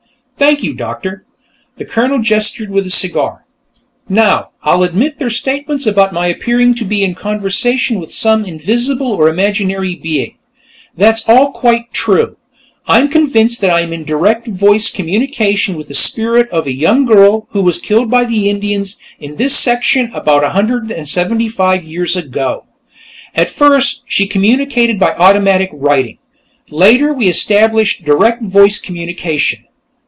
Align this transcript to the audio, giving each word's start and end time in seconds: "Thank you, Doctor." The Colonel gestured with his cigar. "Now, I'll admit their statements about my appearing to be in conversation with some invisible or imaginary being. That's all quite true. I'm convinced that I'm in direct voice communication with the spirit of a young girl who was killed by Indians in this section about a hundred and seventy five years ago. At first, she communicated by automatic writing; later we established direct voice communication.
"Thank 0.37 0.63
you, 0.63 0.73
Doctor." 0.73 1.23
The 1.77 1.85
Colonel 1.85 2.17
gestured 2.17 2.71
with 2.71 2.85
his 2.85 2.95
cigar. 2.95 3.45
"Now, 4.09 4.49
I'll 4.63 4.81
admit 4.81 5.19
their 5.19 5.29
statements 5.29 5.85
about 5.85 6.13
my 6.13 6.25
appearing 6.27 6.73
to 6.75 6.83
be 6.83 7.03
in 7.03 7.13
conversation 7.13 7.99
with 7.99 8.11
some 8.11 8.43
invisible 8.43 9.11
or 9.13 9.29
imaginary 9.29 9.93
being. 9.93 10.39
That's 10.97 11.23
all 11.29 11.51
quite 11.51 11.93
true. 11.93 12.37
I'm 12.87 13.07
convinced 13.07 13.61
that 13.61 13.69
I'm 13.69 13.93
in 13.93 14.03
direct 14.03 14.47
voice 14.47 14.89
communication 14.89 15.75
with 15.77 15.89
the 15.89 15.93
spirit 15.93 16.49
of 16.49 16.65
a 16.65 16.73
young 16.73 17.05
girl 17.05 17.45
who 17.51 17.61
was 17.61 17.77
killed 17.77 18.09
by 18.09 18.23
Indians 18.27 18.97
in 19.19 19.35
this 19.35 19.55
section 19.55 20.09
about 20.11 20.43
a 20.43 20.49
hundred 20.49 20.89
and 20.91 21.07
seventy 21.07 21.49
five 21.49 21.83
years 21.83 22.15
ago. 22.17 22.65
At 23.35 23.51
first, 23.51 24.01
she 24.07 24.25
communicated 24.25 24.97
by 24.99 25.11
automatic 25.13 25.69
writing; 25.71 26.17
later 26.71 27.13
we 27.13 27.27
established 27.27 28.03
direct 28.03 28.43
voice 28.43 28.79
communication. 28.79 29.65